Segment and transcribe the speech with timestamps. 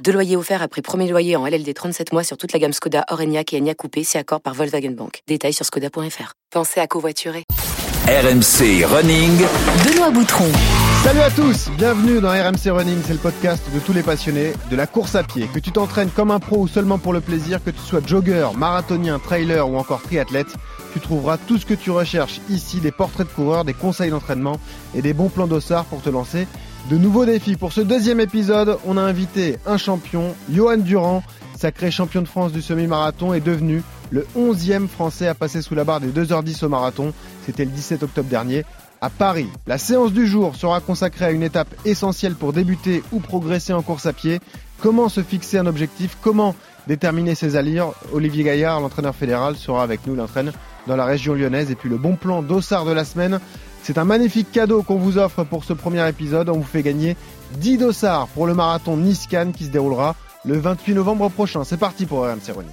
[0.00, 3.04] Deux loyers offerts après premier loyer en LLD 37 mois sur toute la gamme Skoda,
[3.10, 5.20] Orenia et Enya Coupé, c'est accord par Volkswagen Bank.
[5.28, 6.32] Détails sur skoda.fr.
[6.50, 7.44] Pensez à covoiturer.
[8.08, 9.38] RMC Running.
[9.84, 10.50] Benoît Boutron.
[11.04, 14.76] Salut à tous, bienvenue dans RMC Running, c'est le podcast de tous les passionnés de
[14.76, 15.48] la course à pied.
[15.52, 18.48] Que tu t'entraînes comme un pro ou seulement pour le plaisir, que tu sois jogger,
[18.56, 20.54] marathonien, trailer ou encore triathlète,
[20.92, 24.58] tu trouveras tout ce que tu recherches ici, des portraits de coureurs, des conseils d'entraînement
[24.94, 26.48] et des bons plans d'ossard pour te lancer
[26.90, 27.56] de nouveaux défis.
[27.56, 31.22] Pour ce deuxième épisode, on a invité un champion, Johan Durand,
[31.56, 35.84] sacré champion de France du semi-marathon, est devenu le 11e français à passer sous la
[35.84, 37.12] barre des 2h10 au marathon.
[37.46, 38.64] C'était le 17 octobre dernier
[39.00, 39.48] à Paris.
[39.66, 43.82] La séance du jour sera consacrée à une étape essentielle pour débuter ou progresser en
[43.82, 44.40] course à pied.
[44.80, 46.16] Comment se fixer un objectif?
[46.20, 46.54] Comment
[46.86, 47.94] déterminer ses allures?
[48.12, 50.52] Olivier Gaillard, l'entraîneur fédéral, sera avec nous, l'entraîne
[50.86, 51.70] dans la région lyonnaise.
[51.70, 53.40] Et puis le bon plan d'Ossard de la semaine,
[53.82, 56.48] c'est un magnifique cadeau qu'on vous offre pour ce premier épisode.
[56.48, 57.16] On vous fait gagner
[57.58, 61.64] 10 dossards pour le marathon Niscan qui se déroulera le 28 novembre prochain.
[61.64, 62.68] C'est parti pour RMC Rony.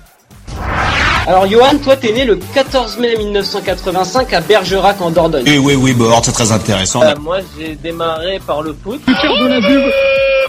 [1.27, 5.43] Alors Johan, toi t'es né le 14 mai 1985 à Bergerac en Dordogne.
[5.45, 7.01] Oui, oui, oui, Bord, c'est très intéressant.
[7.03, 9.01] Euh, moi j'ai démarré par le foot.
[9.05, 9.91] de la pub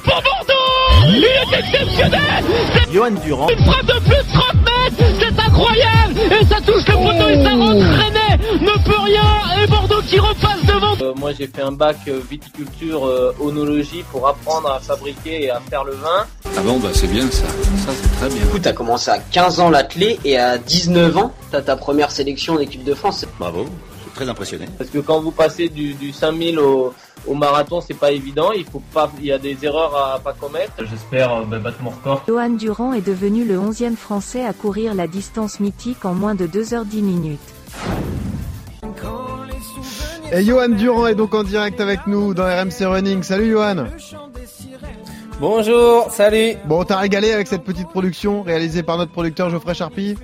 [0.04, 2.44] pour Bordeaux Il est exceptionnel
[2.92, 3.48] Johan Durand.
[3.48, 7.42] Une frappe de plus de 30 mètres C'est incroyable Et ça touche le poteau et
[7.44, 9.99] ça rentre René ne peut rien et Bordeaux.
[11.10, 15.50] Euh, moi j'ai fait un bac euh, viticulture euh, onologie pour apprendre à fabriquer et
[15.50, 16.26] à faire le vin.
[16.56, 17.46] Ah bon, bah c'est bien ça.
[17.46, 18.44] Ça c'est très bien.
[18.44, 22.10] Du coup t'as commencé à 15 ans l'athlé et à 19 ans t'as ta première
[22.10, 23.24] sélection en équipe de France.
[23.38, 23.66] Bravo,
[23.98, 24.66] je suis très impressionné.
[24.78, 26.92] Parce que quand vous passez du, du 5000 au,
[27.26, 30.32] au marathon c'est pas évident, il faut pas, il y a des erreurs à pas
[30.32, 30.72] commettre.
[30.90, 32.22] J'espère bah, battre mon record.
[32.28, 36.46] Johan Durand est devenu le 11e français à courir la distance mythique en moins de
[36.46, 37.40] 2h10 minutes.
[40.32, 43.22] Et Johan Durand est donc en direct avec nous dans RMC Running.
[43.22, 43.86] Salut Johan
[45.40, 46.54] Bonjour, salut.
[46.66, 50.16] Bon, t'as régalé avec cette petite production réalisée par notre producteur Geoffrey Charpie?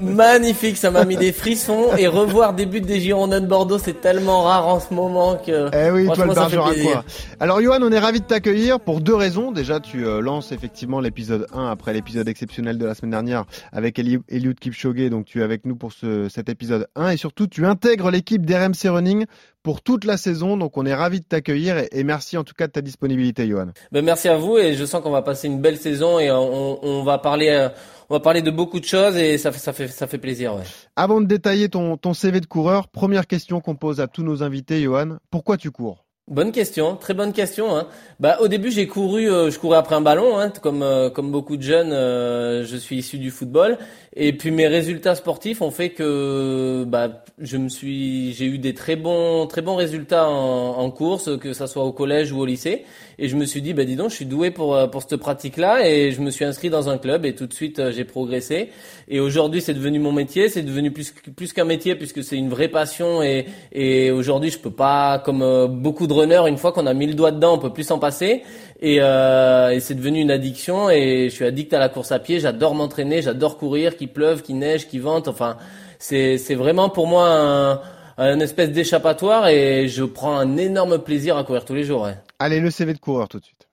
[0.00, 4.00] Magnifique, ça m'a mis des frissons et revoir des buts des Girondins de Bordeaux, c'est
[4.00, 5.68] tellement rare en ce moment que.
[5.74, 7.04] Eh oui, toi le Bergeracois.
[7.40, 9.52] Alors Johan, on est ravi de t'accueillir pour deux raisons.
[9.52, 13.98] Déjà, tu euh, lances effectivement l'épisode 1 après l'épisode exceptionnel de la semaine dernière avec
[13.98, 17.46] Eli- Eliud Kipchoge, donc tu es avec nous pour ce, cet épisode 1 et surtout
[17.46, 19.26] tu intègres l'équipe d'RMC Running
[19.62, 20.56] pour toute la saison.
[20.56, 23.46] Donc on est ravi de t'accueillir et, et merci en tout cas de ta disponibilité
[23.46, 23.68] Johan.
[23.92, 26.84] Ben, merci à vous et je sens qu'on va passer une belle saison et on,
[26.84, 27.68] on va parler, euh,
[28.08, 30.54] on va parler de beaucoup de choses et ça fait, ça fait, ça fait plaisir.
[30.54, 30.62] Ouais.
[30.96, 34.42] Avant de détailler ton, ton CV de coureur, première question qu'on pose à tous nos
[34.42, 36.04] invités Johan, pourquoi tu cours?
[36.30, 37.76] Bonne question, très bonne question.
[37.76, 37.88] Hein.
[38.20, 41.32] Bah, au début, j'ai couru, euh, je courais après un ballon, hein, comme euh, comme
[41.32, 41.92] beaucoup de jeunes.
[41.92, 43.78] euh, je suis issu du football,
[44.16, 48.74] et puis mes résultats sportifs ont fait que bah, je me suis, j'ai eu des
[48.74, 52.44] très bons très bons résultats en, en course, que ça soit au collège ou au
[52.44, 52.84] lycée.
[53.22, 55.16] Et je me suis dit, bah dis donc, je suis doué pour euh, pour cette
[55.16, 58.04] pratique-là, et je me suis inscrit dans un club, et tout de suite euh, j'ai
[58.04, 58.70] progressé.
[59.08, 62.48] Et aujourd'hui, c'est devenu mon métier, c'est devenu plus plus qu'un métier puisque c'est une
[62.48, 66.72] vraie passion, et et aujourd'hui, je peux pas comme euh, beaucoup de runners, une fois
[66.72, 68.42] qu'on a mis le doigt dedans, on peut plus s'en passer.
[68.82, 72.18] Et, euh, et c'est devenu une addiction et je suis addict à la course à
[72.18, 72.40] pied.
[72.40, 75.28] J'adore m'entraîner, j'adore courir, qu'il pleuve, qu'il neige, qu'il vente.
[75.28, 75.58] Enfin,
[75.98, 77.80] c'est c'est vraiment pour moi un,
[78.16, 82.02] un espèce d'échappatoire et je prends un énorme plaisir à courir tous les jours.
[82.02, 82.16] Ouais.
[82.38, 83.68] Allez, le CV de coureur tout de suite.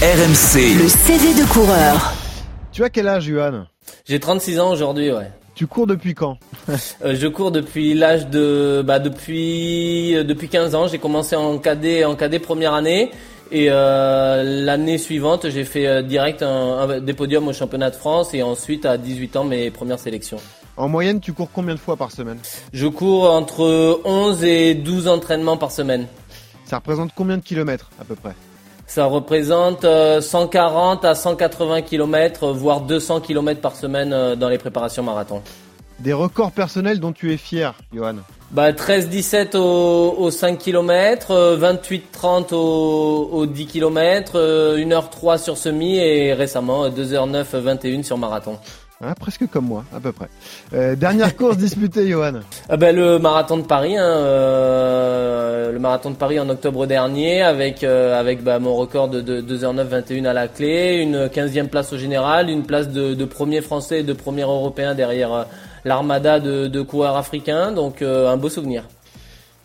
[0.00, 0.82] RMC.
[0.82, 2.14] Le CV de coureur.
[2.72, 3.66] Tu as quel âge Johan?
[4.06, 5.12] J'ai 36 ans aujourd'hui.
[5.12, 5.30] Ouais.
[5.54, 6.38] Tu cours depuis quand?
[7.04, 10.86] Euh, je cours depuis l'âge de bah depuis euh, depuis 15 ans.
[10.86, 13.10] J'ai commencé en cadet en cadet première année
[13.52, 16.48] et euh, l'année suivante j'ai fait euh, direct un,
[16.78, 20.38] un- des podiums au championnat de France et ensuite à 18 ans mes premières sélections.
[20.76, 22.38] En moyenne, tu cours combien de fois par semaine?
[22.72, 26.06] Je cours entre 11 et 12 entraînements par semaine.
[26.64, 28.32] Ça représente combien de kilomètres à peu près?
[28.86, 34.58] Ça représente euh, 140 à 180 km, voire 200 km par semaine euh, dans les
[34.58, 35.42] préparations marathon.
[35.98, 38.16] Des records personnels dont tu es fier, Johan?
[38.52, 44.38] Bah 13-17 au, au 5 km, 28-30 au, au 10 km,
[44.76, 48.58] 1h03 sur semi et récemment euh, 2h09-21 sur marathon.
[49.04, 50.28] Hein, Presque comme moi, à peu près.
[50.74, 52.34] Euh, dernière course disputée, Johan
[52.68, 57.42] Ah ben, le marathon de Paris, hein, euh, le marathon de Paris en octobre dernier
[57.42, 61.92] avec euh, avec bah, mon record de, de 2h09-21 à la clé, une 15e place
[61.92, 65.44] au général, une place de, de premier français et de premier européen derrière euh,
[65.84, 67.72] l'armada de, de coureurs africains.
[67.72, 68.84] Donc un beau souvenir.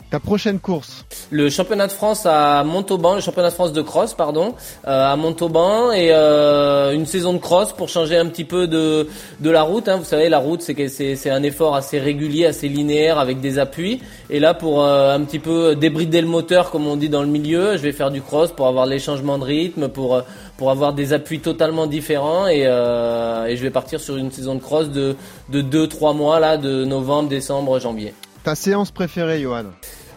[0.09, 4.13] Ta prochaine course Le championnat de France à Montauban, le championnat de France de cross,
[4.13, 4.55] pardon,
[4.87, 9.09] euh, à Montauban et euh, une saison de cross pour changer un petit peu de
[9.41, 9.89] de la route.
[9.89, 9.97] Hein.
[9.97, 13.59] Vous savez, la route c'est c'est c'est un effort assez régulier, assez linéaire avec des
[13.59, 14.01] appuis.
[14.29, 17.27] Et là, pour euh, un petit peu débrider le moteur, comme on dit dans le
[17.27, 20.23] milieu, je vais faire du cross pour avoir les changements de rythme, pour
[20.55, 24.61] pour avoir des appuis totalement différents et, et je vais partir sur une saison de
[24.61, 25.17] cross de
[25.49, 28.13] de deux trois mois là, de novembre, décembre, janvier.
[28.47, 29.65] Ta séance préférée, Johan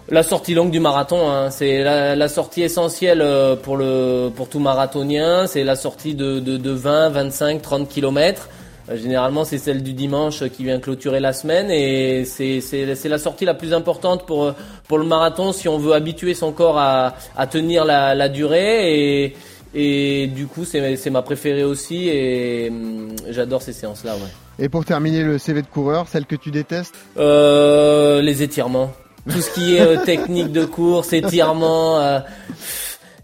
[0.08, 1.50] la sortie longue du marathon, hein.
[1.50, 5.48] c'est la, sortie essentielle euh, pour tout marathonien.
[5.48, 8.48] C'est la sortie de, de, de 20, 25, 30 kilomètres.
[8.88, 13.44] Euh, généralement, c'est celle du dimanche qui vient clôturer la semaine et c'est la sortie
[13.44, 14.54] la plus importante pour
[14.98, 17.14] le marathon si on veut habituer son corps à,
[17.50, 19.34] tenir la, durée
[19.74, 24.14] et du coup c'est ma préférée aussi et hum, j'adore ces séances là.
[24.14, 24.64] Ouais.
[24.64, 28.92] Et pour terminer le CV de coureur, celle que tu détestes euh, Les étirements
[29.28, 32.00] tout ce qui est euh, technique de course, étirement.
[32.00, 32.20] Euh,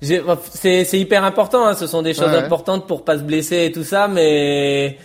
[0.00, 3.82] c'est hyper important, hein, ce sont des choses importantes pour pas se blesser et tout
[3.82, 4.98] ça, mais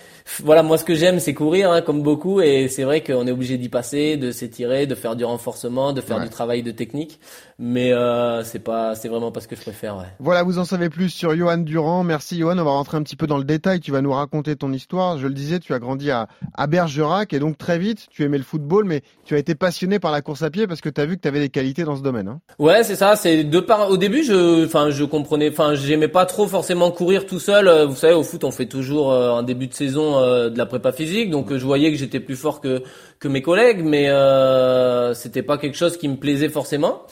[0.43, 3.31] voilà, moi ce que j'aime c'est courir, hein, comme beaucoup, et c'est vrai qu'on est
[3.31, 7.19] obligé d'y passer, de s'étirer, de faire du renforcement, de faire du travail de technique
[7.61, 10.07] mais euh, c'est pas c'est vraiment pas ce que je préfère ouais.
[10.19, 12.03] Voilà, vous en savez plus sur Johan Durand.
[12.03, 14.55] Merci Johan, on va rentrer un petit peu dans le détail, tu vas nous raconter
[14.55, 15.19] ton histoire.
[15.19, 18.39] Je le disais, tu as grandi à, à Bergerac et donc très vite, tu aimais
[18.39, 20.99] le football mais tu as été passionné par la course à pied parce que tu
[20.99, 22.39] as vu que tu avais des qualités dans ce domaine hein.
[22.57, 26.25] Ouais, c'est ça, c'est de par au début, je enfin je comprenais enfin j'aimais pas
[26.25, 29.43] trop forcément courir tout seul, euh, vous savez au foot, on fait toujours euh, un
[29.43, 30.17] début de saison
[30.49, 32.83] de la prépa physique, donc je voyais que j'étais plus fort que
[33.19, 37.03] que mes collègues mais euh, c'était pas quelque chose qui me plaisait forcément.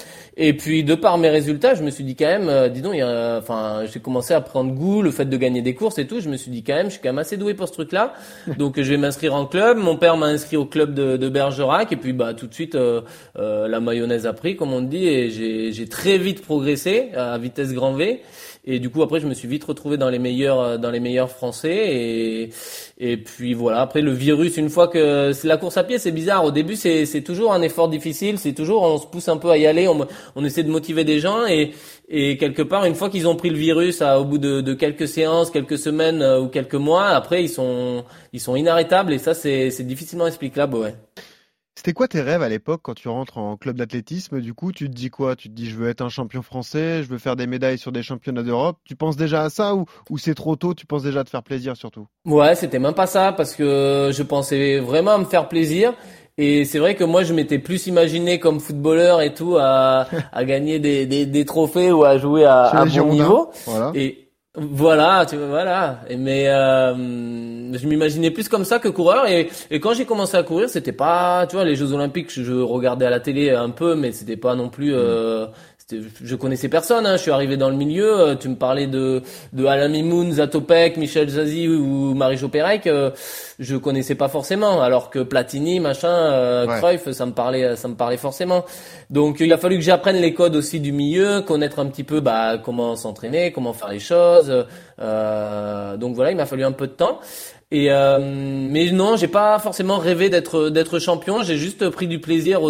[0.42, 2.94] Et puis de par mes résultats, je me suis dit quand même, euh, dis donc,
[2.94, 5.98] il y a, enfin, j'ai commencé à prendre goût, le fait de gagner des courses
[5.98, 6.22] et tout.
[6.22, 8.14] Je me suis dit quand même, je suis quand même assez doué pour ce truc-là.
[8.58, 9.78] Donc je vais m'inscrire en club.
[9.78, 12.76] Mon père m'a inscrit au club de, de Bergerac et puis bah tout de suite
[12.76, 13.02] euh,
[13.38, 17.38] euh, la mayonnaise a pris, comme on dit, et j'ai, j'ai très vite progressé à
[17.38, 18.22] vitesse grand V.
[18.66, 21.00] Et du coup, après, je me suis vite retrouvé dans les meilleurs, euh, dans les
[21.00, 21.76] meilleurs français.
[21.76, 22.50] Et,
[23.00, 23.82] et puis voilà.
[23.82, 26.44] Après, le virus, une fois que c'est la course à pied, c'est bizarre.
[26.44, 28.38] Au début, c'est, c'est toujours un effort difficile.
[28.38, 29.88] C'est toujours, on se pousse un peu à y aller.
[29.88, 31.74] On, on essaie de motiver des gens et,
[32.08, 34.74] et quelque part, une fois qu'ils ont pris le virus, à, au bout de, de,
[34.74, 38.04] quelques séances, quelques semaines euh, ou quelques mois, après, ils sont,
[38.34, 39.14] ils sont inarrêtables.
[39.14, 40.96] Et ça, c'est, difficilement explicable, ouais.
[41.76, 44.42] C'était quoi tes rêves à l'époque quand tu rentres en club d'athlétisme?
[44.42, 45.38] Du coup, tu te dis quoi?
[45.38, 47.94] Tu te dis je veux être un champion français, je veux faire des médailles sur
[47.94, 48.80] des championnats d'Europe.
[48.84, 50.74] Tu penses déjà à ça ou, ou c'est trop tôt?
[50.74, 52.06] Tu penses déjà à te faire plaisir surtout?
[52.26, 55.94] Ouais, c'était même pas ça parce que je pensais vraiment à me faire plaisir.
[56.42, 60.46] Et c'est vrai que moi, je m'étais plus imaginé comme footballeur et tout à, à
[60.46, 63.50] gagner des, des, des, trophées ou à jouer à, un bon niveau.
[63.66, 63.92] Voilà.
[63.94, 66.00] Et voilà, tu vois, voilà.
[66.18, 69.28] Mais euh, je m'imaginais plus comme ça que coureur.
[69.28, 72.54] Et, et quand j'ai commencé à courir, c'était pas, tu vois, les Jeux Olympiques, je
[72.54, 74.96] regardais à la télé un peu, mais c'était pas non plus.
[74.96, 75.48] Euh,
[76.24, 77.06] je connaissais personne.
[77.06, 77.18] Hein.
[77.18, 78.20] Je suis arrivé dans le milieu.
[78.20, 79.22] Euh, tu me parlais de
[79.54, 82.88] de Alain Mimoun, Zatopek, Michel Zazie ou Marie-Jo Pérec.
[82.88, 83.12] Euh,
[83.60, 84.82] je connaissais pas forcément.
[84.82, 88.66] Alors que Platini, machin, euh, Cruyff, ça me parlait, ça me parlait forcément.
[89.10, 92.20] Donc il a fallu que j'apprenne les codes aussi du milieu, connaître un petit peu
[92.20, 94.66] bah, comment s'entraîner, comment faire les choses.
[95.02, 97.20] Euh, donc voilà, il m'a fallu un peu de temps.
[97.72, 101.44] Et euh, mais non, j'ai pas forcément rêvé d'être d'être champion.
[101.44, 102.62] J'ai juste pris du plaisir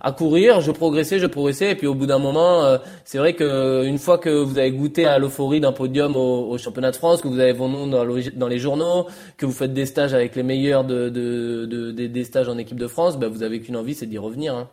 [0.00, 0.60] à courir.
[0.60, 3.98] Je progressais, je progressais, et puis au bout d'un moment, euh, c'est vrai que une
[3.98, 7.38] fois que vous avez goûté à l'euphorie d'un podium au, championnat de France, que vous
[7.38, 11.10] avez vos noms dans, les journaux, que vous faites des stages avec les meilleurs de,
[11.10, 14.56] de, des stages en équipe de France, ben vous avez qu'une envie, c'est d'y revenir.
[14.56, 14.68] Hein.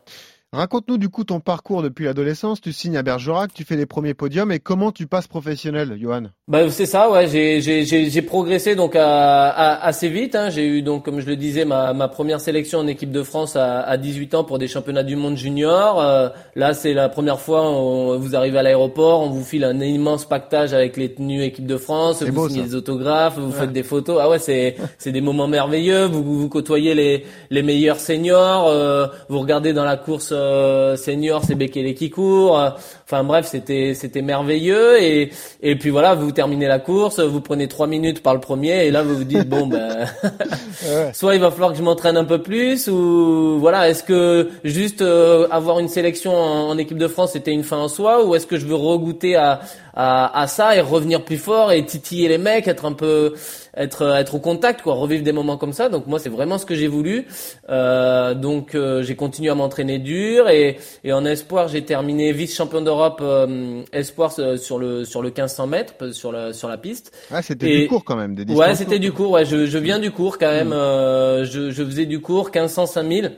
[0.53, 2.59] Raconte-nous du coup ton parcours depuis l'adolescence.
[2.59, 6.23] Tu signes à Bergerac, tu fais les premiers podiums et comment tu passes professionnel, Johan?
[6.49, 7.29] Bah c'est ça, ouais.
[7.29, 10.35] J'ai progressé donc à, à, assez vite.
[10.35, 10.49] Hein.
[10.49, 13.55] J'ai eu donc comme je le disais ma, ma première sélection en équipe de France
[13.55, 16.01] à, à 18 ans pour des championnats du monde junior.
[16.01, 16.27] Euh,
[16.57, 20.25] là c'est la première fois où vous arrivez à l'aéroport, on vous file un immense
[20.25, 24.17] pactage avec les tenues équipe de France, vous signez des autographes, vous faites des photos.
[24.21, 26.07] Ah ouais c'est c'est des moments merveilleux.
[26.07, 31.43] Vous vous côtoyez les les meilleurs seniors, euh, vous regardez dans la course euh, senior,
[31.45, 32.59] c'est Bekele qui court.
[33.05, 35.31] Enfin bref, c'était c'était merveilleux et
[35.61, 38.91] et puis voilà, vous terminez la course, vous prenez trois minutes par le premier et
[38.91, 40.07] là vous vous dites bon ben
[41.13, 45.01] soit il va falloir que je m'entraîne un peu plus ou voilà, est-ce que juste
[45.01, 48.47] euh, avoir une sélection en, équipe de France c'était une fin en soi ou est-ce
[48.47, 49.61] que je veux regoûter à,
[49.93, 53.33] à à ça et revenir plus fort et titiller les mecs, être un peu
[53.75, 56.65] être être au contact quoi revivre des moments comme ça donc moi c'est vraiment ce
[56.65, 57.25] que j'ai voulu
[57.69, 62.55] euh, donc euh, j'ai continué à m'entraîner dur et, et en espoir j'ai terminé vice
[62.55, 66.67] champion d'Europe euh, espoir euh, sur le sur le 1500 mètres euh, sur la sur
[66.67, 67.11] la piste.
[67.31, 69.01] Ah, c'était du court quand même, des distances Ouais, c'était courtes.
[69.01, 69.31] du cours.
[69.31, 70.69] Ouais, je, je viens du cours quand même.
[70.69, 70.73] Mm.
[70.73, 73.31] euh, je, je faisais du cours 1500 5000.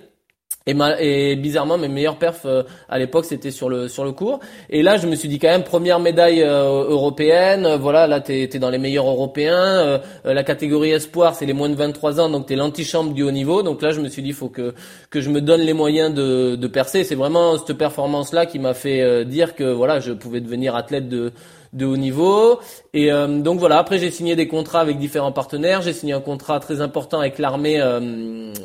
[0.66, 4.14] Et, ma- et bizarrement, mes meilleurs perfs euh, à l'époque, c'était sur le sur le
[4.14, 4.40] cours.
[4.70, 7.66] Et là, je me suis dit quand même première médaille euh, européenne.
[7.66, 9.58] euh, Voilà, là, t'es es dans les meilleurs européens.
[9.58, 13.24] euh, euh, la catégorie espoir, c'est les moins de 23 ans, donc t'es l'antichambre du
[13.24, 13.62] haut niveau.
[13.62, 14.74] Donc là, je me suis dit, faut que
[15.10, 17.04] que je me donne les moyens de de percer.
[17.04, 21.10] C'est vraiment cette performance-là qui m'a fait euh, dire que voilà, je pouvais devenir athlète
[21.10, 21.34] de
[21.74, 22.60] de haut niveau.
[22.94, 25.82] Et euh, donc voilà, après j'ai signé des contrats avec différents partenaires.
[25.82, 28.00] J'ai signé un contrat très important avec l'armée, euh,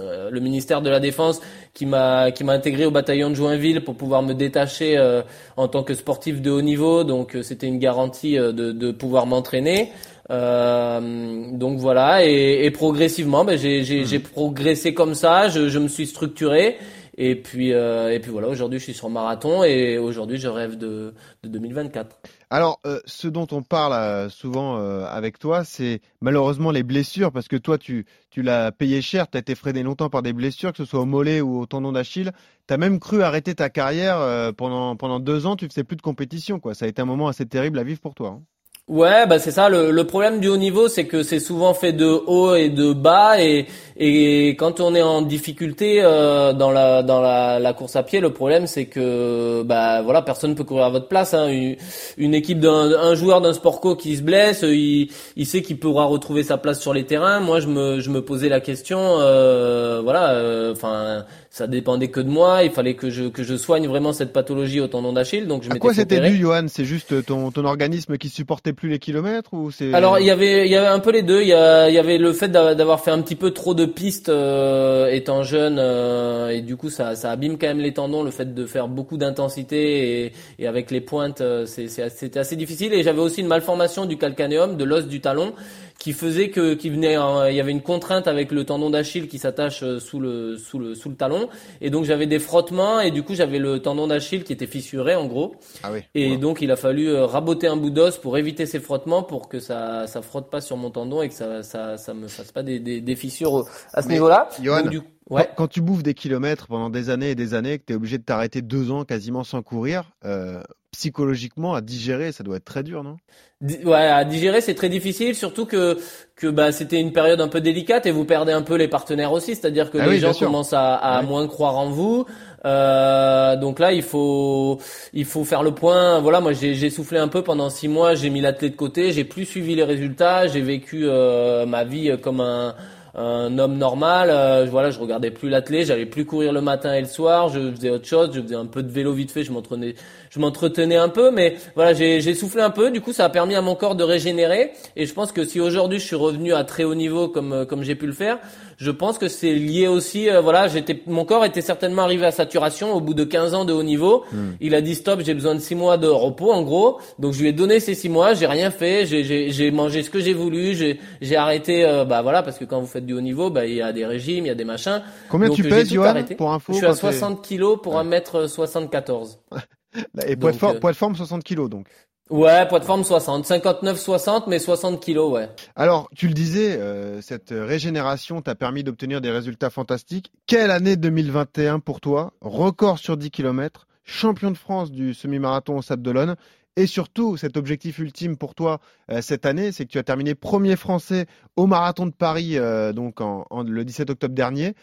[0.00, 1.40] euh, le ministère de la Défense,
[1.74, 5.22] qui m'a qui m'a intégré au bataillon de Joinville pour pouvoir me détacher euh,
[5.56, 7.04] en tant que sportif de haut niveau.
[7.04, 9.90] Donc euh, c'était une garantie euh, de, de pouvoir m'entraîner.
[10.30, 15.48] Euh, donc voilà, et, et progressivement, ben, j'ai j'ai- j'ai progressé comme ça.
[15.48, 16.76] Je, je me suis structuré.
[17.20, 20.78] Et puis, euh, et puis voilà, aujourd'hui je suis sur marathon et aujourd'hui je rêve
[20.78, 22.16] de, de 2024.
[22.50, 27.30] Alors, euh, ce dont on parle euh, souvent euh, avec toi, c'est malheureusement les blessures,
[27.30, 30.32] parce que toi, tu, tu l'as payé cher, tu as été freiné longtemps par des
[30.32, 32.32] blessures, que ce soit au mollet ou au tendon d'Achille.
[32.66, 35.96] Tu as même cru arrêter ta carrière euh, pendant, pendant deux ans, tu faisais plus
[35.96, 36.74] de compétition, quoi.
[36.74, 38.30] Ça a été un moment assez terrible à vivre pour toi.
[38.30, 38.44] hein.
[38.88, 39.68] Ouais, bah c'est ça.
[39.68, 42.94] Le, le problème du haut niveau, c'est que c'est souvent fait de haut et de
[42.94, 43.66] bas, et,
[43.98, 48.20] et quand on est en difficulté euh, dans la dans la, la course à pied,
[48.20, 51.34] le problème c'est que bah voilà, personne peut courir à votre place.
[51.34, 51.48] Hein.
[51.48, 51.76] Une,
[52.16, 55.78] une équipe d'un un joueur d'un sport co qui se blesse, il, il sait qu'il
[55.78, 57.40] pourra retrouver sa place sur les terrains.
[57.40, 61.26] Moi, je me je me posais la question, euh, voilà, euh, enfin.
[61.58, 62.62] Ça dépendait que de moi.
[62.64, 65.46] Il fallait que je que je soigne vraiment cette pathologie au tendon d'Achille.
[65.46, 66.66] Donc je À m'étais quoi c'était dû, Johan?
[66.68, 70.30] C'est juste ton, ton organisme qui supportait plus les kilomètres ou c'est Alors il y
[70.30, 71.42] avait il y avait un peu les deux.
[71.42, 73.74] Il y, a- il y avait le fait d'a- d'avoir fait un petit peu trop
[73.74, 77.92] de pistes euh, étant jeune euh, et du coup ça ça abîme quand même les
[77.92, 78.22] tendons.
[78.22, 82.38] Le fait de faire beaucoup d'intensité et, et avec les pointes, euh, c'est c'est- c'était
[82.40, 82.92] assez difficile.
[82.94, 85.52] Et j'avais aussi une malformation du calcanéum, de l'os du talon,
[85.98, 89.26] qui faisait que qui venait en- il y avait une contrainte avec le tendon d'Achille
[89.26, 91.48] qui s'attache euh, sous le sous le sous le talon
[91.80, 95.16] et donc j'avais des frottements et du coup j'avais le tendon d'Achille qui était fissuré
[95.16, 95.56] en gros.
[95.82, 96.00] Ah oui.
[96.14, 96.36] Et Ouais.
[96.36, 99.58] donc il a fallu euh, raboter un bout d'os pour éviter ces frottements pour que
[99.58, 102.62] ça ça frotte pas sur mon tendon et que ça ça ça me fasse pas
[102.62, 104.48] des des, des fissures à ce Mais, niveau-là.
[104.62, 105.48] Johan, Donc, du coup- ouais.
[105.56, 107.96] Quand, quand tu bouffes des kilomètres pendant des années et des années, que tu es
[107.96, 112.64] obligé de t'arrêter deux ans quasiment sans courir, euh, psychologiquement à digérer, ça doit être
[112.64, 113.16] très dur, non?
[113.60, 115.98] Ouais, à digérer c'est très difficile, surtout que
[116.36, 119.32] que bah c'était une période un peu délicate et vous perdez un peu les partenaires
[119.32, 122.24] aussi, c'est-à-dire que Ah les oui, gens commencent à, à moins croire en vous.
[122.64, 124.78] Euh, donc là il faut
[125.12, 126.20] il faut faire le point.
[126.20, 129.10] Voilà, moi j'ai j'ai soufflé un peu pendant six mois, j'ai mis l'athlète de côté,
[129.10, 132.76] j'ai plus suivi les résultats, j'ai vécu euh, ma vie comme un
[133.18, 137.00] un homme normal, euh, voilà, je regardais plus l'athlète, j'allais plus courir le matin et
[137.00, 139.50] le soir, je faisais autre chose, je faisais un peu de vélo vite fait, je
[139.50, 139.96] m'entraînais,
[140.30, 143.28] je m'entretenais un peu, mais voilà, j'ai j'ai soufflé un peu, du coup ça a
[143.28, 146.52] permis à mon corps de régénérer, et je pense que si aujourd'hui je suis revenu
[146.52, 148.38] à très haut niveau comme euh, comme j'ai pu le faire,
[148.78, 152.30] je pense que c'est lié aussi, euh, voilà, j'étais, mon corps était certainement arrivé à
[152.30, 154.24] saturation au bout de 15 ans de haut niveau.
[154.60, 157.00] Il a dit stop, j'ai besoin de 6 mois de repos en gros.
[157.18, 160.20] Donc je lui ai donné ces 6 mois, j'ai rien fait, j'ai, mangé ce que
[160.20, 160.74] j'ai voulu,
[161.20, 163.74] j'ai, arrêté, euh, bah voilà, parce que quand vous faites du haut niveau, bah il
[163.74, 165.02] y a des régimes, il y a des machins.
[165.28, 167.78] Combien Donc, tu euh, pèses, Johan, pour info Je suis à quand t'es- 60 kilos
[167.82, 168.04] pour Ouais.
[168.04, 169.38] 1m74.
[170.26, 171.88] Et poids de, euh, poids forme 60 kilos donc.
[172.30, 175.48] Ouais, poids de forme 60, 59, 60, mais 60 kilos, ouais.
[175.76, 180.30] Alors, tu le disais, euh, cette régénération t'a permis d'obtenir des résultats fantastiques.
[180.46, 182.34] Quelle année 2021 pour toi?
[182.42, 186.36] Record sur 10 km, champion de France du semi-marathon au Sable d'Olonne.
[186.76, 188.78] Et surtout, cet objectif ultime pour toi
[189.10, 192.92] euh, cette année, c'est que tu as terminé premier français au marathon de Paris euh,
[192.92, 194.74] donc le 17 octobre dernier.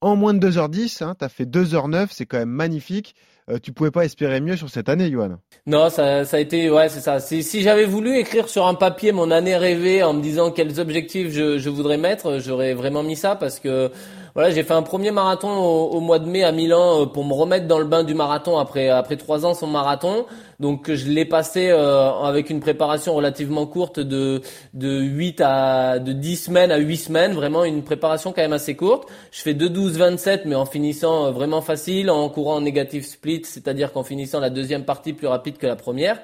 [0.00, 3.14] En moins de 2h10, hein, tu as fait 2h09, c'est quand même magnifique.
[3.50, 5.38] Euh, tu pouvais pas espérer mieux sur cette année, Johan.
[5.66, 7.18] Non, ça, ça a été, ouais, c'est ça.
[7.18, 10.78] Si, si j'avais voulu écrire sur un papier mon année rêvée en me disant quels
[10.78, 13.90] objectifs je, je voudrais mettre, j'aurais vraiment mis ça parce que
[14.34, 17.24] voilà, j'ai fait un premier marathon au, au mois de mai à Milan euh, pour
[17.24, 20.26] me remettre dans le bain du marathon après après trois ans sans marathon.
[20.58, 24.40] Donc je l'ai passé euh, avec une préparation relativement courte de
[24.74, 28.74] de 8 à de 10 semaines à 8 semaines, vraiment une préparation quand même assez
[28.74, 29.08] courte.
[29.32, 33.06] Je fais 2 12 27 mais en finissant euh, vraiment facile, en courant en négatif
[33.06, 36.18] split, c'est-à-dire qu'en finissant la deuxième partie plus rapide que la première.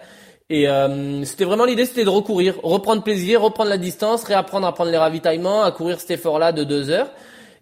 [0.50, 4.72] Et euh, c'était vraiment l'idée, c'était de recourir, reprendre plaisir, reprendre la distance, réapprendre à
[4.72, 7.10] prendre les ravitaillements, à courir cet effort-là de deux heures.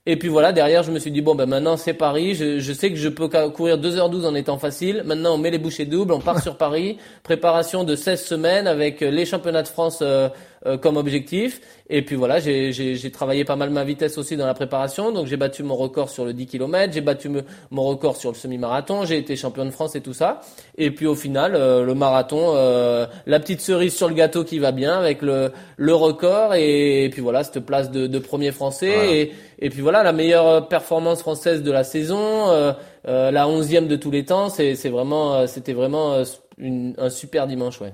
[0.09, 2.91] Et puis voilà, derrière, je me suis dit, bon, ben maintenant c'est Paris, je, sais
[2.91, 5.03] que je peux courir 2h12 en étant facile.
[5.05, 6.99] Maintenant, on met les bouchées doubles, on part sur Paris.
[7.25, 10.29] Préparation de 16 semaines avec euh, les championnats de France euh,
[10.65, 11.61] euh, comme objectif.
[11.89, 15.13] Et puis voilà, j'ai, travaillé pas mal ma vitesse aussi dans la préparation.
[15.13, 17.31] Donc j'ai battu mon record sur le 10 km, j'ai battu
[17.71, 20.41] mon record sur le semi-marathon, j'ai été champion de France et tout ça.
[20.79, 24.59] Et puis au final, euh, le marathon, euh, la petite cerise sur le gâteau qui
[24.59, 26.55] va bien avec le, le record.
[26.55, 29.21] Et, puis voilà, cette place de, de premier français.
[29.21, 32.73] Et, et puis voilà, la meilleure performance française de la saison, euh,
[33.07, 34.49] euh, la onzième de tous les temps.
[34.49, 36.17] C'est, c'est vraiment, c'était vraiment
[36.59, 37.93] une, un super dimanche, ouais.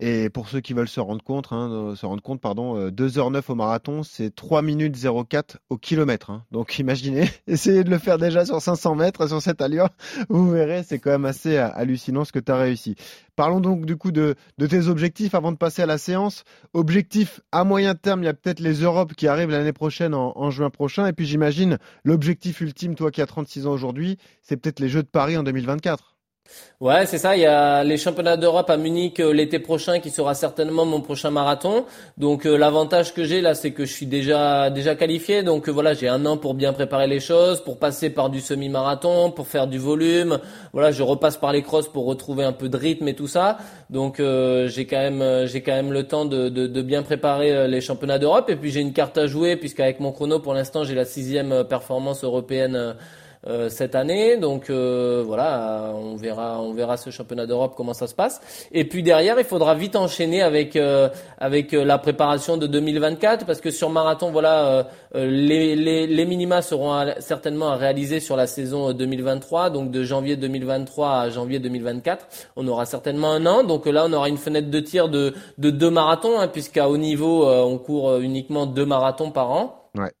[0.00, 3.54] Et pour ceux qui veulent se rendre compte, hein, se rendre compte, pardon, 2h09 au
[3.56, 6.30] marathon, c'est 3 minutes 04 au kilomètre.
[6.30, 6.44] Hein.
[6.52, 9.88] Donc imaginez, essayez de le faire déjà sur 500 mètres, sur cette allure,
[10.28, 12.94] vous verrez, c'est quand même assez hallucinant ce que tu as réussi.
[13.34, 16.44] Parlons donc du coup de, tes objectifs avant de passer à la séance.
[16.74, 20.32] Objectif à moyen terme, il y a peut-être les Europes qui arrivent l'année prochaine en,
[20.36, 21.06] en, juin prochain.
[21.06, 25.02] Et puis j'imagine l'objectif ultime, toi qui as 36 ans aujourd'hui, c'est peut-être les Jeux
[25.02, 26.17] de Paris en 2024.
[26.80, 27.36] Ouais, c'est ça.
[27.36, 31.00] Il y a les championnats d'Europe à Munich euh, l'été prochain, qui sera certainement mon
[31.00, 31.84] prochain marathon.
[32.18, 35.42] Donc euh, l'avantage que j'ai là, c'est que je suis déjà déjà qualifié.
[35.42, 38.40] Donc euh, voilà, j'ai un an pour bien préparer les choses, pour passer par du
[38.40, 40.38] semi-marathon, pour faire du volume.
[40.72, 43.58] Voilà, je repasse par les crosses pour retrouver un peu de rythme et tout ça.
[43.90, 47.80] Donc j'ai quand même j'ai quand même le temps de, de, de bien préparer les
[47.80, 48.50] championnats d'Europe.
[48.50, 51.64] Et puis j'ai une carte à jouer puisqu'avec mon chrono, pour l'instant, j'ai la sixième
[51.64, 52.94] performance européenne
[53.48, 54.36] euh, cette année.
[54.36, 58.40] Donc euh, voilà, on verra, on verra ce championnat d'Europe comment ça se passe.
[58.72, 63.62] Et puis derrière, il faudra vite enchaîner avec euh, avec la préparation de 2024 parce
[63.62, 68.92] que sur marathon, voilà, les, les, les minima seront certainement à réaliser sur la saison
[68.92, 72.26] 2023, donc de janvier 2023 à janvier 2024.
[72.56, 73.64] On aura certainement un an.
[73.64, 76.98] Donc là, on aura une fenêtre de tir de de deux marathons, hein, puisqu'à haut
[76.98, 79.88] niveau, on court uniquement deux marathons par an.
[79.96, 80.12] Ouais.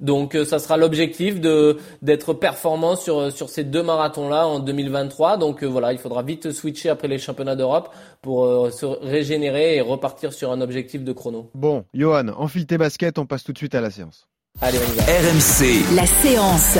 [0.00, 4.46] Donc euh, ça sera l'objectif de d'être performant sur euh, sur ces deux marathons là
[4.46, 5.36] en 2023.
[5.36, 7.90] Donc euh, voilà, il faudra vite switcher après les championnats d'Europe
[8.22, 11.50] pour se régénérer et repartir sur un objectif de chrono.
[11.54, 14.26] Bon, Johan, enfile tes baskets, on passe tout de suite à la séance.
[14.60, 15.04] Allez, on y va.
[15.04, 15.94] RMC.
[15.96, 16.78] La séance.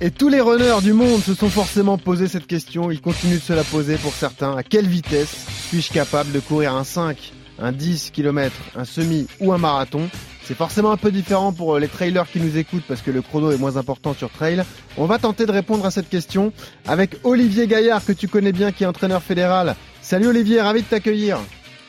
[0.00, 3.42] Et tous les runners du monde se sont forcément posé cette question, ils continuent de
[3.42, 4.56] se la poser pour certains.
[4.56, 9.52] À quelle vitesse suis-je capable de courir un 5, un 10 km, un semi ou
[9.52, 10.08] un marathon?
[10.48, 13.20] C'est forcément un peu différent pour euh, les trailers qui nous écoutent parce que le
[13.20, 14.64] chrono est moins important sur trail.
[14.96, 16.54] On va tenter de répondre à cette question
[16.86, 19.76] avec Olivier Gaillard que tu connais bien qui est entraîneur fédéral.
[20.00, 21.38] Salut Olivier, ravi de t'accueillir.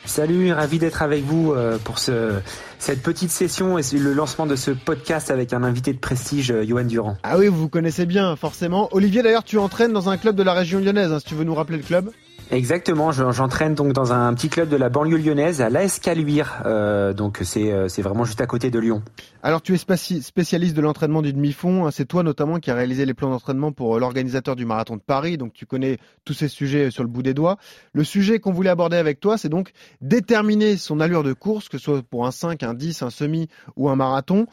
[0.04, 2.40] Salut, ravi d'être avec vous euh, pour ce,
[2.78, 6.62] cette petite session et le lancement de ce podcast avec un invité de prestige, euh,
[6.62, 7.16] Johan Durand.
[7.22, 8.90] Ah oui, vous vous connaissez bien, forcément.
[8.92, 11.44] Olivier, d'ailleurs, tu entraînes dans un club de la région lyonnaise, hein, si tu veux
[11.44, 12.10] nous rappeler le club.
[12.52, 17.12] Exactement, j'entraîne donc dans un petit club de la banlieue lyonnaise à l'AS Caluire, euh,
[17.12, 19.04] donc c'est euh, c'est vraiment juste à côté de Lyon.
[19.44, 21.92] Alors tu es spécialiste de l'entraînement du demi-fond, hein.
[21.92, 25.00] c'est toi notamment qui a réalisé les plans d'entraînement pour euh, l'organisateur du marathon de
[25.00, 27.56] Paris, donc tu connais tous ces sujets sur le bout des doigts.
[27.92, 31.78] Le sujet qu'on voulait aborder avec toi, c'est donc déterminer son allure de course, que
[31.78, 34.46] ce soit pour un 5, un 10, un semi ou un marathon.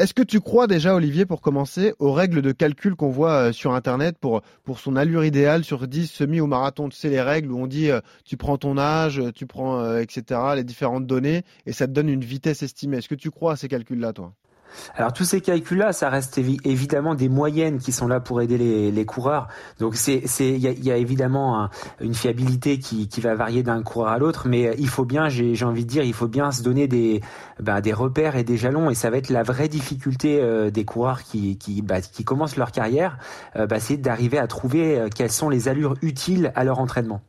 [0.00, 3.52] Est-ce que tu crois déjà, Olivier, pour commencer, aux règles de calcul qu'on voit euh,
[3.52, 4.40] sur Internet pour,
[4.78, 7.90] son allure idéale sur 10 semi ou marathon Tu sais, les règles où on dit
[7.90, 11.92] euh, tu prends ton âge, tu prends, euh, etc., les différentes données, et ça te
[11.92, 12.96] donne une vitesse estimée.
[12.96, 14.32] Est-ce que tu crois à ces calculs-là, toi?
[14.94, 18.90] Alors tous ces calculs-là, ça reste évidemment des moyennes qui sont là pour aider les,
[18.90, 19.48] les coureurs.
[19.78, 21.68] Donc c'est il y a, y a, évidemment
[22.00, 25.28] une fiabilité qui, qui va varier d'un coureur à l'autre, mais euh, il faut bien,
[25.28, 27.20] j'ai envie de dire, il faut bien se donner des
[27.60, 30.84] bah, des repères et des jalons, et ça va être la vraie difficulté euh, des
[30.84, 33.18] coureurs qui qui bah, qui commencent leur carrière,
[33.56, 37.22] euh, bah, c'est d'arriver à trouver euh, quelles sont les allures utiles à leur entraînement.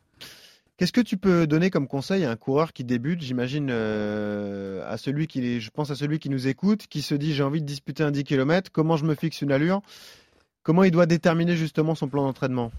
[0.76, 4.96] Qu'est-ce que tu peux donner comme conseil à un coureur qui débute, j'imagine euh, à
[4.96, 7.66] celui qui, je pense à celui qui nous écoute, qui se dit j'ai envie de
[7.66, 9.82] disputer un 10 km, comment je me fixe une allure,
[10.62, 12.72] comment il doit déterminer justement son plan d'entraînement?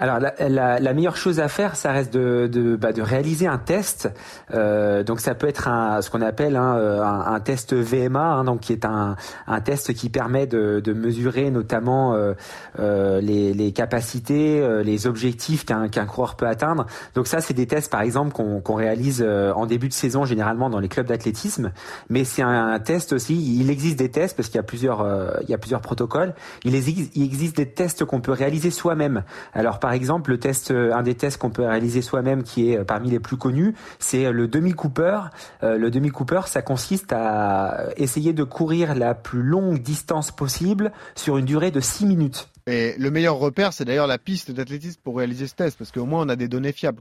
[0.00, 3.46] Alors la, la, la, meilleure chose à faire, ça reste de, de, bah, de réaliser
[3.46, 4.10] un test.
[4.54, 8.18] Euh, donc ça peut être un, ce qu'on appelle hein, euh, un, un, test VMA,
[8.18, 12.32] hein, donc qui est un, un test qui permet de, de mesurer notamment euh,
[12.78, 16.86] euh les, les, capacités, euh, les objectifs qu'un qu'un coureur peut atteindre.
[17.14, 20.70] Donc ça, c'est des tests par exemple qu'on qu'on réalise en début de saison généralement
[20.70, 21.72] dans les clubs d'athlétisme.
[22.08, 23.60] Mais c'est un, test aussi.
[23.60, 25.06] Il existe des tests parce qu'il y a plusieurs
[25.42, 26.34] il y a plusieurs protocoles.
[26.64, 29.24] Il existe, il existe des tests qu'on peut réaliser soi-même.
[29.52, 32.70] Alors par par exemple, le test, euh, un des tests qu'on peut réaliser soi-même, qui
[32.70, 35.22] est euh, parmi les plus connus, c'est euh, le demi Cooper.
[35.62, 41.38] le demi Cooper, ça consiste à essayer de courir la plus longue distance possible sur
[41.38, 42.48] une durée de 6 minutes.
[42.68, 46.06] Et le meilleur repère, c'est d'ailleurs la piste d'athlétisme pour réaliser ce test, parce qu'au
[46.06, 47.00] moins on a des données fiables.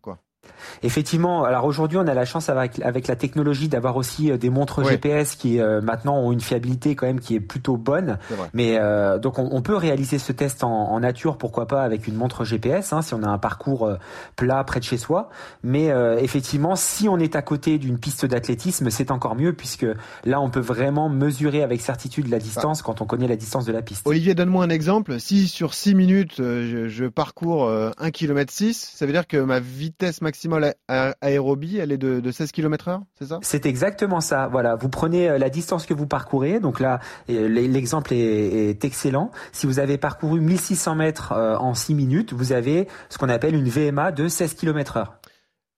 [0.83, 4.49] Effectivement, alors aujourd'hui on a la chance avec, avec la technologie d'avoir aussi euh, des
[4.49, 4.79] montres.
[4.83, 8.17] GPS qui euh, maintenant ont une fiabilité quand même qui est plutôt bonne.
[8.53, 12.07] Mais euh, donc on, on peut réaliser ce test en, en nature, pourquoi pas avec
[12.07, 13.89] une montre GPS, hein, si on a un parcours
[14.35, 15.29] plat près de chez soi.
[15.63, 19.85] Mais euh, effectivement, si on est à côté d'une piste d'athlétisme, c'est encore mieux puisque
[20.25, 23.71] là on peut vraiment mesurer avec certitude la distance quand on connaît la distance de
[23.71, 24.07] la piste.
[24.07, 25.19] Olivier, donne-moi un exemple.
[25.19, 29.37] Si sur 6 minutes, je, je parcours euh, 1 km 6, ça veut dire que
[29.37, 30.38] ma vitesse maximale
[30.87, 33.39] a- aérobie, elle est de, de 16 km heure, c'est ça?
[33.41, 34.47] C'est exactement ça.
[34.47, 36.59] Voilà, vous prenez euh, la distance que vous parcourez.
[36.59, 36.99] Donc là,
[37.29, 39.31] euh, l'exemple est, est excellent.
[39.51, 43.55] Si vous avez parcouru 1600 mètres euh, en 6 minutes, vous avez ce qu'on appelle
[43.55, 45.15] une VMA de 16 km heure.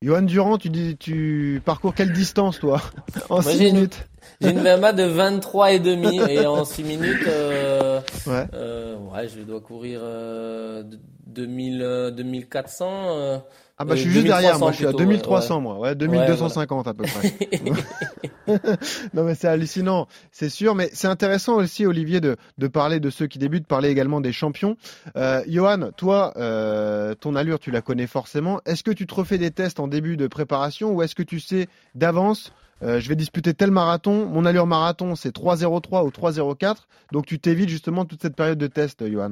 [0.03, 2.81] Johan Durand, tu dis, tu parcours quelle distance, toi?
[3.29, 4.07] En Moi, 6 j'ai une- minutes
[4.41, 8.47] J'ai une VMA de 23 et demi et en 6 minutes, euh, Ouais.
[8.53, 12.87] euh, ouais, je dois courir euh, de- 2000, euh, 2400.
[13.81, 15.61] Euh, Ah bah euh, je suis juste derrière, moi je suis à 2300 plutôt, 2300
[15.61, 17.33] moi, ouais, 2250 à peu près.
[19.13, 23.09] non mais c'est hallucinant, c'est sûr, mais c'est intéressant aussi Olivier de, de parler de
[23.09, 24.77] ceux qui débutent, de parler également des champions.
[25.15, 28.61] Euh, Johan, toi, euh, ton allure tu la connais forcément.
[28.65, 31.39] Est-ce que tu te refais des tests en début de préparation ou est-ce que tu
[31.39, 36.75] sais d'avance euh, je vais disputer tel marathon, mon allure marathon c'est 3.03 ou 3.04,
[37.11, 39.31] donc tu t'évites justement toute cette période de test, Johan.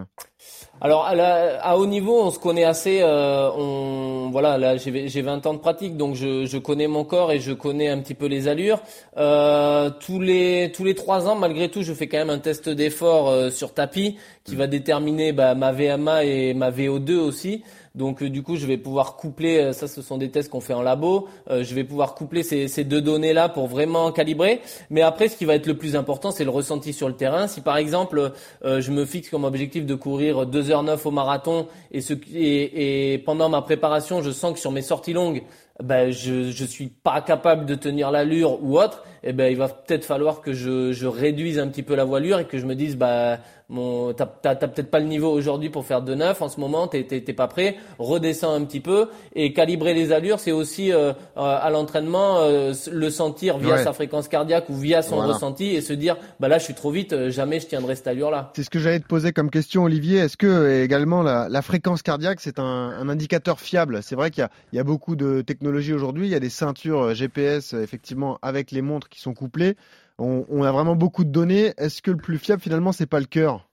[0.82, 3.00] Alors à, haut niveau, on se connaît assez.
[3.02, 7.32] euh, on voilà, là j'ai j'ai 20 ans de pratique, donc je, connais mon corps
[7.32, 8.82] et je connais un petit peu les allures.
[9.18, 12.70] Euh, tous les tous les trois ans, malgré tout, je fais quand même un test
[12.70, 17.64] d'effort sur tapis qui va déterminer bah, ma VMA et ma VO2 aussi.
[18.00, 19.58] Donc euh, du coup, je vais pouvoir coupler.
[19.60, 21.28] euh, ça, ce sont des tests qu'on fait en labo.
[21.52, 24.62] euh, je vais pouvoir coupler ces, deux données là pour vraiment calibrer.
[24.90, 27.48] Mais après, ce qui va être le plus important, c'est le ressenti sur le terrain.
[27.48, 28.32] Si par exemple,
[28.64, 34.22] je me fixe comme objectif de courir 2h09 au marathon et, et pendant ma préparation,
[34.22, 35.44] je sens que sur mes sorties longues,
[35.84, 39.68] ben, je je suis pas capable de tenir l'allure ou autre, et ben il va
[39.70, 42.76] peut-être falloir que je, je réduise un petit peu la voilure et que je me
[42.76, 43.38] dise bah
[43.72, 46.88] mon t'as t'as, t'as peut-être pas le niveau aujourd'hui pour faire 2,9 en ce moment,
[46.88, 50.92] t'es t'es t'es pas prêt, redescends un petit peu et calibrer les allures, c'est aussi
[50.92, 53.84] euh, euh, à l'entraînement euh, le sentir via Ouais.
[53.84, 55.34] sa fréquence cardiaque ou via son Voilà.
[55.34, 58.32] ressenti et se dire bah là je suis trop vite, jamais je tiendrai cette allure
[58.32, 58.52] là.
[58.56, 60.18] C'est ce que j'allais te poser comme question, Olivier.
[60.18, 64.00] Est-ce que également la, la fréquence cardiaque, c'est un, un indicateur fiable?
[64.02, 66.28] C'est vrai qu'il y a, il y a beaucoup de technologies aujourd'hui.
[66.28, 69.76] Il y a des ceintures euh, GPS, euh, effectivement, avec les montres qui sont couplées.
[70.18, 71.74] On, on a vraiment beaucoup de données.
[71.78, 73.69] Est-ce que le plus fiable, finalement, c'est pas le cœur?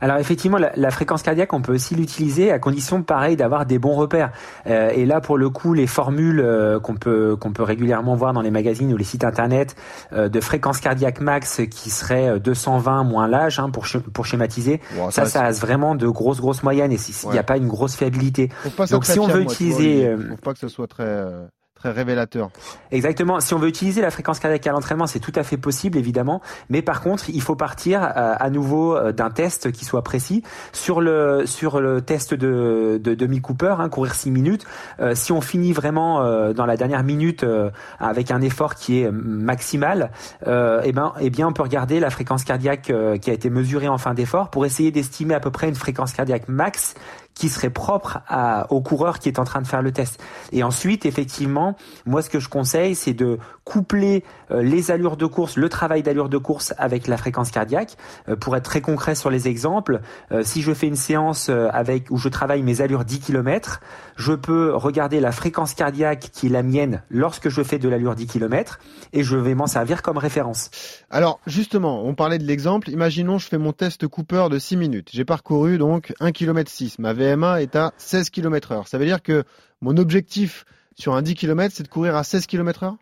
[0.00, 3.78] Alors effectivement, la, la fréquence cardiaque, on peut aussi l'utiliser à condition, pareil, d'avoir des
[3.78, 4.30] bons repères.
[4.66, 8.32] Euh, et là, pour le coup, les formules euh, qu'on peut qu'on peut régulièrement voir
[8.32, 9.74] dans les magazines ou les sites internet
[10.12, 14.80] euh, de fréquence cardiaque max qui serait euh, 220 moins l'âge, hein, pour pour schématiser.
[15.10, 17.38] Ça, ça a vraiment de grosses grosses moyennes et il n'y Ouais.
[17.38, 18.50] a pas une grosse fiabilité.
[18.90, 21.04] Donc si on veut moi, tu vois, utiliser, euh, Faut pas que ce soit très,
[21.04, 21.46] euh,
[21.90, 22.50] révélateur.
[22.90, 23.40] Exactement.
[23.40, 26.40] Si on veut utiliser la fréquence cardiaque à l'entraînement, c'est tout à fait possible, évidemment.
[26.70, 30.42] Mais par contre, il faut partir euh, à nouveau euh, d'un test qui soit précis.
[30.72, 34.64] Sur le sur le test de, de demi Cooper, hein, courir 6 minutes,
[35.00, 39.00] euh, si on finit vraiment euh, dans la dernière minute euh, avec un effort qui
[39.00, 40.10] est maximal,
[40.46, 43.88] euh, eh ben, eh bien, on peut regarder la fréquence cardiaque qui a été mesurée
[43.88, 46.94] en fin d'effort pour essayer d'estimer à peu près une fréquence cardiaque max
[47.36, 50.20] qui serait propre à, au coureur qui est en train de faire le test.
[50.52, 55.26] Et ensuite, effectivement, moi, ce que je conseille, c'est de coupler euh, les allures de
[55.26, 57.96] course, le travail d'allure de course avec la fréquence cardiaque.
[58.28, 60.00] Euh, pour être très concret sur les exemples,
[60.32, 63.80] euh, si je fais une séance avec où je travaille mes allures 10 km,
[64.16, 68.14] je peux regarder la fréquence cardiaque qui est la mienne lorsque je fais de l'allure
[68.14, 68.78] 10 km
[69.12, 70.70] et je vais m'en servir comme référence.
[71.10, 72.88] Alors, justement, on parlait de l'exemple.
[72.90, 75.10] Imaginons, je fais mon test Cooper de 6 minutes.
[75.12, 76.98] J'ai parcouru donc 1 km 6.
[76.98, 78.88] Ma VMA est à 16 km heure.
[78.88, 79.44] Ça veut dire que
[79.80, 82.96] mon objectif sur un 10 km, c'est de courir à 16 km heure?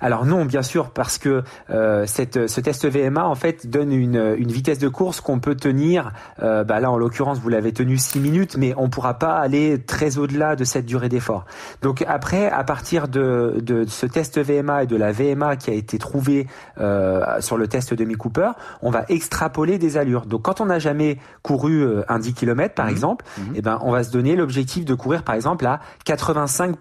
[0.00, 4.34] Alors non, bien sûr, parce que euh, cette, ce test VMA en fait donne une,
[4.38, 6.12] une vitesse de course qu'on peut tenir.
[6.42, 9.80] euh, bah là, en l'occurrence, vous l'avez tenu 6 minutes, mais on pourra pas aller
[9.82, 11.44] très au-delà de cette durée d'effort.
[11.82, 15.74] Donc après, à partir de, de ce test VMA et de la VMA qui a
[15.74, 16.46] été trouvée
[16.80, 18.50] euh, sur le test de Mi Cooper,
[18.82, 20.26] on va extrapoler des allures.
[20.26, 23.90] Donc quand on n'a jamais couru euh, un 10 km par exemple, eh ben on
[23.92, 26.76] va se donner l'objectif de courir par exemple à 85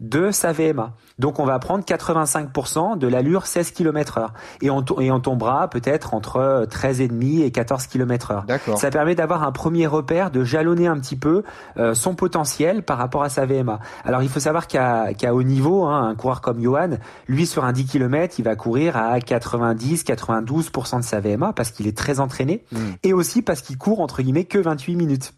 [0.00, 0.94] de sa VMA.
[1.18, 4.32] Donc on va prendre 85% de l'allure 16 km heure.
[4.62, 8.44] Et on, et on tombera peut-être entre 13,5 et 14 km heure.
[8.44, 8.78] D'accord.
[8.78, 11.42] Ça permet d'avoir un premier repère, de jalonner un petit peu
[11.78, 13.80] euh, son potentiel par rapport à sa VMA.
[14.04, 16.90] Alors il faut savoir qu'à qu'à haut niveau, hein, un coureur comme Johan,
[17.26, 21.86] lui sur un 10 km, il va courir à 90-92% de sa VMA parce qu'il
[21.86, 22.76] est très entraîné Mm.
[23.02, 25.32] et aussi parce qu'il court entre guillemets que 28 minutes.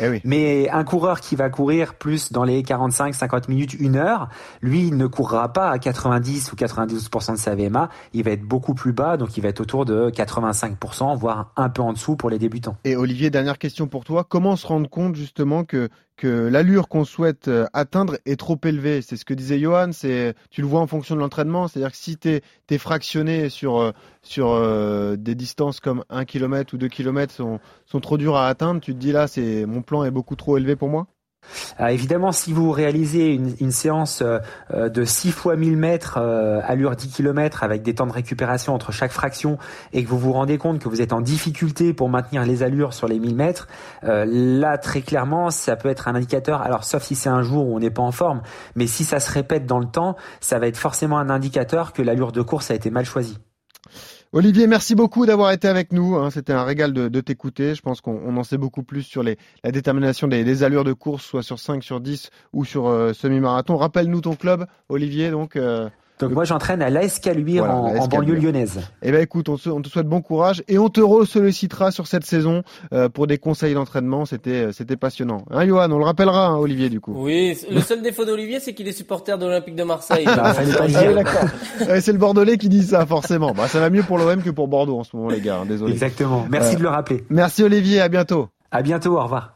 [0.00, 0.20] Eh oui.
[0.24, 4.28] Mais un coureur qui va courir plus dans les 45, 50 minutes, une heure,
[4.60, 7.88] lui, il ne courra pas à 90 ou 92% de sa VMA.
[8.12, 11.68] Il va être beaucoup plus bas, donc il va être autour de 85%, voire un
[11.68, 12.76] peu en dessous pour les débutants.
[12.84, 14.24] Et Olivier, dernière question pour toi.
[14.28, 19.02] Comment se rendre compte justement que, que l'allure qu'on souhaite euh, atteindre est trop élevée?
[19.02, 21.68] C'est ce que disait Johan, c'est, tu le vois en fonction de l'entraînement.
[21.68, 26.74] C'est-à-dire que si tu es, fractionné sur, euh, sur euh, des distances comme 1 km
[26.74, 29.81] ou 2 km sont, sont trop dures à atteindre, tu te dis là, c'est mon
[29.82, 31.06] plan est beaucoup trop élevé pour moi
[31.80, 34.38] euh, évidemment, si vous réalisez une, une séance euh,
[34.72, 38.92] euh, de 6 fois 1000 mètres, allure 10 km, avec des temps de récupération entre
[38.92, 39.58] chaque fraction,
[39.92, 42.94] et que vous vous rendez compte que vous êtes en difficulté pour maintenir les allures
[42.94, 43.68] sur les 1000 mètres,
[44.02, 47.76] là, très clairement, ça peut être un indicateur, alors sauf si c'est un jour où
[47.76, 48.42] on n'est pas en forme,
[48.74, 52.02] mais si ça se répète dans le temps, ça va être forcément un indicateur que
[52.02, 53.38] l'allure de course a été mal choisie.
[54.34, 56.16] Olivier, merci beaucoup d'avoir été avec nous.
[56.16, 56.30] Hein.
[56.30, 57.74] C'était un régal de, t'écouter.
[57.74, 59.34] Je pense qu'on en sait beaucoup plus sur la
[59.70, 63.76] détermination des, allures de course, soit sur 5, sur 10 ou sur euh, semi-marathon.
[63.76, 65.30] Rappelle-nous ton club, Olivier.
[65.30, 68.80] Donc, euh, donc moi j'entraîne à l'ASK Luire en, banlieue lyonnaise.
[69.02, 72.62] Eh ben écoute, on, te souhaite bon courage et on te re-sollicitera sur cette saison
[72.92, 74.24] euh, pour des conseils d'entraînement.
[74.24, 75.44] C'était euh, c'était passionnant.
[75.50, 77.12] Hein Johan, on le rappellera hein, Olivier du coup.
[77.16, 80.24] Oui, le seul défaut d'Olivier c'est qu'il est supporter de l'Olympique de Marseille.
[80.26, 80.54] bah, ah,
[82.00, 83.52] c'est le Bordelais qui dit ça forcément.
[83.52, 85.60] Bah, ça va mieux pour l'OM que pour Bordeaux en ce moment les gars.
[85.62, 85.92] Hein, désolé.
[85.92, 86.46] Exactement.
[86.48, 87.24] Merci euh, de le rappeler.
[87.30, 88.48] Merci Olivier, à bientôt.
[88.70, 89.54] À bientôt, au revoir.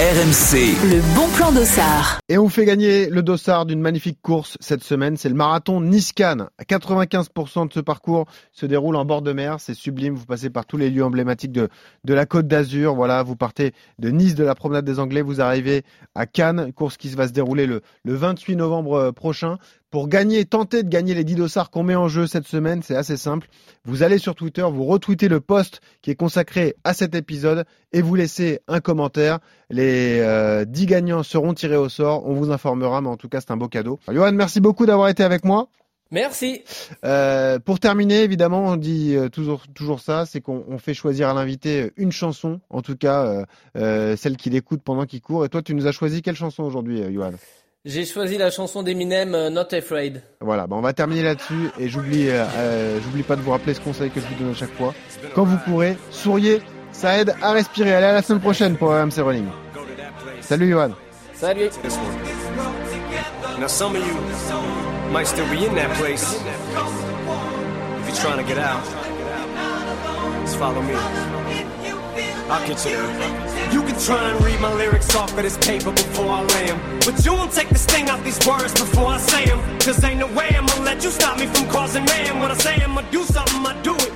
[0.00, 0.74] RMC.
[0.90, 2.18] Le bon plan d'Ossard.
[2.28, 5.16] Et on fait gagner le dossard d'une magnifique course cette semaine.
[5.16, 6.48] C'est le marathon Nice-Cannes.
[6.58, 9.60] À 95% de ce parcours se déroule en bord de mer.
[9.60, 10.16] C'est sublime.
[10.16, 11.68] Vous passez par tous les lieux emblématiques de,
[12.02, 12.96] de la côte d'Azur.
[12.96, 15.22] Voilà, vous partez de Nice, de la promenade des Anglais.
[15.22, 15.84] Vous arrivez
[16.16, 19.58] à Cannes, course qui va se dérouler le, le 28 novembre prochain.
[19.94, 22.96] Pour gagner, tenter de gagner les 10 dossards qu'on met en jeu cette semaine, c'est
[22.96, 23.46] assez simple.
[23.84, 28.02] Vous allez sur Twitter, vous retweetez le post qui est consacré à cet épisode et
[28.02, 29.38] vous laissez un commentaire.
[29.70, 32.26] Les euh, 10 gagnants seront tirés au sort.
[32.26, 34.00] On vous informera, mais en tout cas, c'est un beau cadeau.
[34.10, 35.68] Johan, merci beaucoup d'avoir été avec moi.
[36.10, 36.62] Merci.
[37.04, 41.34] Euh, pour terminer, évidemment, on dit euh, toujours, toujours ça, c'est qu'on fait choisir à
[41.34, 45.44] l'invité une chanson, en tout cas euh, celle qu'il écoute pendant qu'il court.
[45.44, 47.34] Et toi, tu nous as choisi quelle chanson aujourd'hui, Johan?
[47.84, 50.22] J'ai choisi la chanson d'Eminem, euh, Not Afraid.
[50.40, 53.74] Voilà, bah on va terminer là-dessus et j'oublie, euh, euh, j'oublie pas de vous rappeler
[53.74, 54.94] ce conseil que je vous donne à chaque fois.
[55.34, 57.94] Quand vous courez, souriez, ça aide à respirer.
[57.94, 59.48] Allez à la semaine prochaine pour RMC Running.
[60.40, 60.92] Salut Johan.
[61.34, 61.70] Salut.
[63.60, 66.34] Now some of you might still be in that place.
[68.00, 68.82] If you're trying to get out,
[70.44, 70.94] just follow me.
[72.48, 72.98] I'll get you.
[73.72, 76.80] You can try and read my lyrics off of this paper before I lay them.
[77.00, 79.60] But you won't take the sting out these words before I say them.
[79.80, 82.40] Cause ain't no way I'ma let you stop me from causing man.
[82.40, 84.13] When I say I'ma do something, I do it.